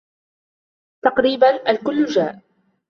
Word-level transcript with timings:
تقريبا 1.03 1.69
الكل 1.71 2.05
جاء 2.05 2.41